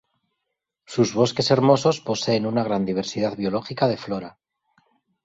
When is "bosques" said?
1.13-1.51